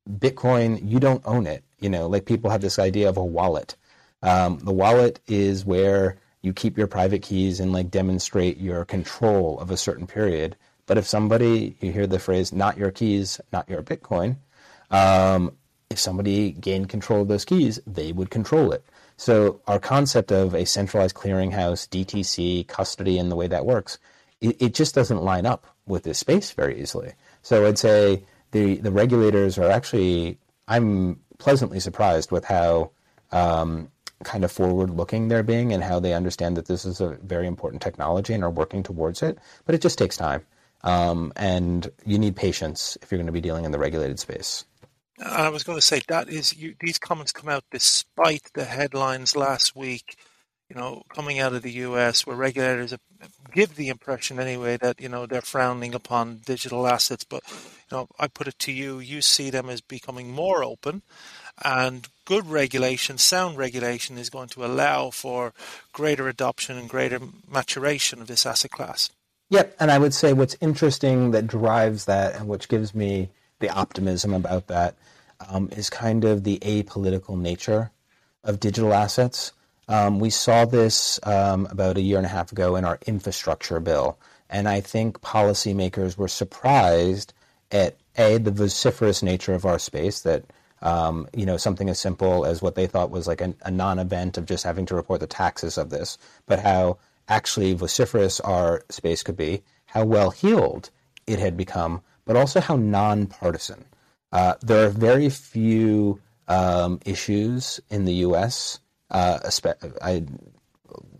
[0.09, 1.65] Bitcoin, you don't own it.
[1.81, 3.77] You know, like people have this idea of a wallet.
[4.23, 9.59] Um, the wallet is where you keep your private keys and like demonstrate your control
[9.61, 10.57] of a certain period.
[10.87, 14.37] But if somebody, you hear the phrase, not your keys, not your Bitcoin,
[14.91, 15.53] um,
[15.91, 18.85] if somebody gained control of those keys, they would control it.
[19.19, 23.99] So our concept of a centralized clearinghouse, DTC, custody, and the way that works,
[24.41, 27.14] it, it just doesn't line up with this space very easily.
[27.43, 30.39] So I'd say the, the regulators are actually,
[30.69, 32.93] I'm pleasantly surprised with how
[33.33, 33.91] um,
[34.23, 37.49] kind of forward looking they're being and how they understand that this is a very
[37.49, 39.37] important technology and are working towards it.
[39.66, 40.47] But it just takes time.
[40.85, 44.64] Um, and you need patience if you're going to be dealing in the regulated space.
[45.25, 49.35] I was going to say that is you, these comments come out despite the headlines
[49.35, 50.16] last week,
[50.69, 52.27] you know, coming out of the U.S.
[52.27, 52.95] where regulators
[53.53, 57.25] give the impression anyway that you know they're frowning upon digital assets.
[57.25, 61.03] But you know, I put it to you: you see them as becoming more open,
[61.64, 65.53] and good regulation, sound regulation, is going to allow for
[65.93, 67.19] greater adoption and greater
[67.51, 69.11] maturation of this asset class.
[69.51, 73.31] Yep, and I would say what's interesting that drives that and which gives me
[73.61, 74.97] the optimism about that
[75.49, 77.91] um, is kind of the apolitical nature
[78.45, 79.53] of digital assets.
[79.89, 83.81] Um, we saw this um, about a year and a half ago in our infrastructure
[83.81, 84.19] bill,
[84.51, 87.33] and I think policymakers were surprised
[87.71, 90.45] at a the vociferous nature of our space that
[90.83, 94.39] um, you know, something as simple as what they thought was like a, a non-event
[94.39, 96.99] of just having to report the taxes of this, but how
[97.29, 100.91] actually vociferous our space could be, how well heeled
[101.27, 103.85] it had become, but also how nonpartisan.
[104.31, 108.81] Uh, there are very few um, issues in the U.S.
[109.11, 109.39] Uh,
[110.03, 110.39] I'm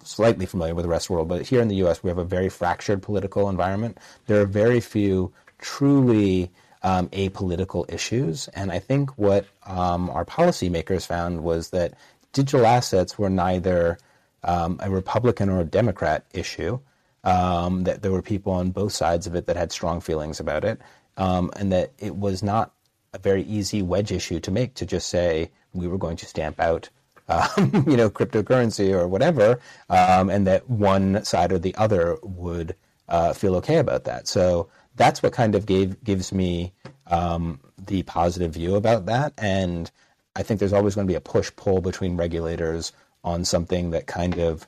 [0.05, 2.03] slightly familiar with the rest of the world, but here in the U.S.
[2.03, 3.99] we have a very fractured political environment.
[4.27, 6.51] There are very few truly
[6.83, 11.95] um, apolitical issues, and I think what um, our policymakers found was that
[12.35, 13.99] digital assets were neither
[14.45, 16.79] um, a Republican or a Democrat issue.
[17.25, 20.65] Um, that there were people on both sides of it that had strong feelings about
[20.65, 20.81] it,
[21.19, 22.73] um, and that it was not
[23.13, 26.59] a very easy wedge issue to make to just say we were going to stamp
[26.61, 26.89] out,
[27.29, 29.61] um, you know, cryptocurrency or whatever,
[29.91, 32.75] um, and that one side or the other would
[33.09, 34.27] uh, feel okay about that.
[34.27, 36.73] So that's what kind of gave gives me
[37.09, 39.91] um, the positive view about that, and
[40.37, 42.93] I think there's always going to be a push pull between regulators
[43.25, 44.67] on something that kind of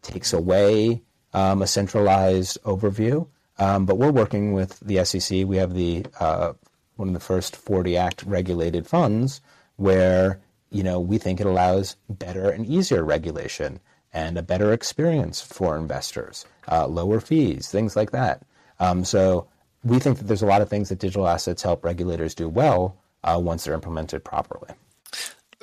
[0.00, 1.02] takes away
[1.34, 3.26] um, a centralized overview.
[3.58, 5.46] Um, but we're working with the SEC.
[5.46, 6.54] We have the uh,
[6.96, 9.40] one of the first 40 Act regulated funds
[9.76, 10.40] where
[10.70, 13.80] you know we think it allows better and easier regulation
[14.12, 18.42] and a better experience for investors, uh, lower fees, things like that.
[18.78, 19.46] Um, so
[19.84, 22.96] we think that there's a lot of things that digital assets help regulators do well
[23.24, 24.68] uh, once they're implemented properly.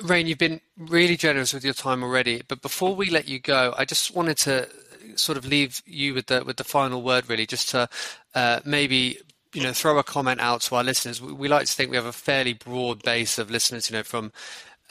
[0.02, 3.74] Rayne, you've been really generous with your time already, but before we let you go,
[3.76, 4.68] I just wanted to
[5.16, 7.88] sort of leave you with the with the final word, really, just to
[8.34, 9.18] uh, maybe
[9.52, 11.20] you know throw a comment out to our listeners.
[11.20, 14.02] We, we, like to think we have a fairly broad base of listeners, you know,
[14.02, 14.32] from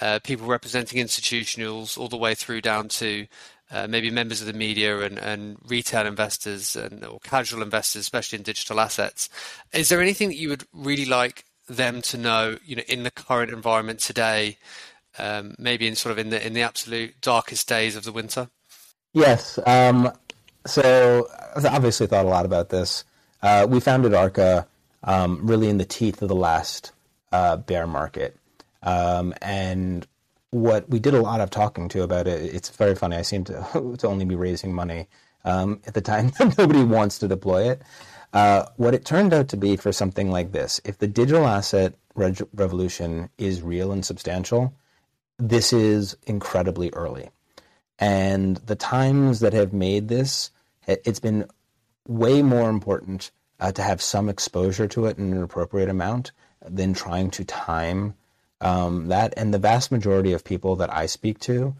[0.02, 3.28] uh, people representing institutionals all the way through down to
[3.72, 8.38] uh, maybe members of the media and, and retail investors and or casual investors, especially
[8.38, 9.30] in digital assets.
[9.74, 13.12] Is there anything that you would really like them to know, you know, in the
[13.12, 14.58] current environment today
[15.18, 18.50] um, maybe in sort of in the in the absolute darkest days of the winter?
[19.14, 19.60] Yes.
[19.66, 20.12] Um,
[20.66, 23.04] so I obviously thought a lot about this.
[23.42, 24.68] Uh, we founded Arca
[25.04, 26.92] um, really in the teeth of the last
[27.32, 28.38] uh, bear market,
[28.84, 30.06] um, and
[30.52, 32.54] what we did a lot of talking to about it.
[32.54, 33.16] It's very funny.
[33.16, 35.08] I seem to to only be raising money
[35.46, 37.82] um, at the time that nobody wants to deploy it.
[38.34, 41.96] Uh, what it turned out to be for something like this, if the digital asset
[42.16, 44.74] re- revolution is real and substantial,
[45.40, 47.30] this is incredibly early.
[48.00, 50.52] And the times that have made this,
[50.88, 51.46] it's been
[52.08, 56.32] way more important uh, to have some exposure to it in an appropriate amount
[56.66, 58.16] than trying to time
[58.62, 59.34] um, that.
[59.38, 61.76] And the vast majority of people that I speak to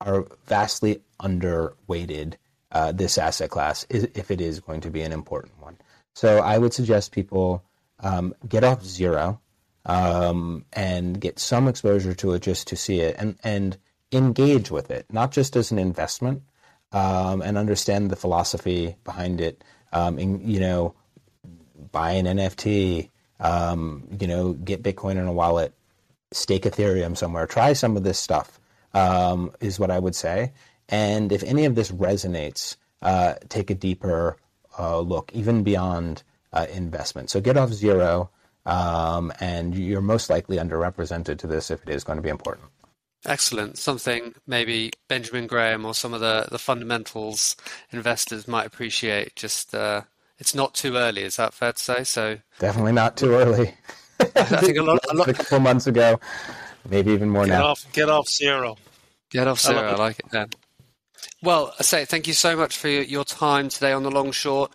[0.00, 2.34] are vastly underweighted
[2.72, 5.76] uh, this asset class if it is going to be an important one.
[6.14, 7.64] So I would suggest people
[8.00, 9.40] um, get off zero
[9.86, 13.76] um, and get some exposure to it just to see it and, and
[14.12, 16.42] engage with it, not just as an investment,
[16.92, 19.62] um, and understand the philosophy behind it.
[19.92, 20.94] Um, and, you know,
[21.92, 25.72] buy an NFT, um, you know, get Bitcoin in a wallet,
[26.32, 28.60] stake Ethereum somewhere, try some of this stuff,
[28.94, 30.52] um, is what I would say.
[30.88, 34.36] And if any of this resonates, uh, take a deeper
[34.78, 37.30] uh, look, even beyond uh, investment.
[37.30, 38.30] So get off zero,
[38.66, 42.66] um, and you're most likely underrepresented to this if it is going to be important.
[43.26, 43.76] Excellent.
[43.76, 47.56] Something maybe Benjamin Graham or some of the, the fundamentals
[47.90, 49.36] investors might appreciate.
[49.36, 50.02] Just uh,
[50.38, 51.22] it's not too early.
[51.22, 52.04] Is that fair to say?
[52.04, 53.74] So definitely not too early.
[54.20, 56.18] I think a lot, a, lot, a couple months ago,
[56.88, 57.66] maybe even more get now.
[57.66, 58.76] Off, get off zero.
[59.30, 59.80] Get off zero.
[59.80, 60.26] I, I like it.
[60.32, 60.46] Yeah.
[61.42, 64.72] Well, I say thank you so much for your time today on the long short.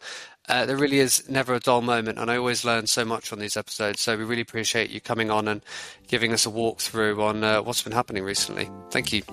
[0.47, 3.39] Uh, there really is never a dull moment, and I always learn so much on
[3.39, 4.01] these episodes.
[4.01, 5.61] So we really appreciate you coming on and
[6.07, 8.69] giving us a walkthrough on uh, what's been happening recently.
[8.91, 9.23] Thank you.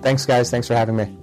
[0.00, 0.50] Thanks, guys.
[0.50, 1.14] Thanks for having me.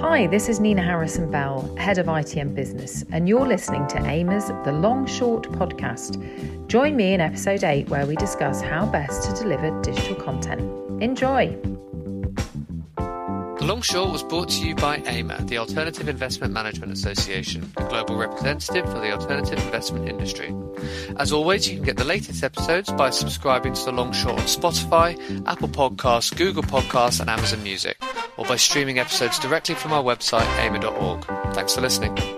[0.00, 4.46] Hi, this is Nina Harrison Bell, Head of ITM Business, and you're listening to AIMA's
[4.64, 6.66] The Long Short podcast.
[6.68, 10.62] Join me in episode 8, where we discuss how best to deliver digital content.
[11.02, 11.54] Enjoy!
[13.66, 17.82] The Long Short was brought to you by AIMA, the Alternative Investment Management Association, the
[17.86, 20.54] global representative for the alternative investment industry.
[21.16, 24.44] As always, you can get the latest episodes by subscribing to The Long Short on
[24.44, 28.00] Spotify, Apple Podcasts, Google Podcasts, and Amazon Music,
[28.36, 31.24] or by streaming episodes directly from our website, aima.org.
[31.52, 32.35] Thanks for listening.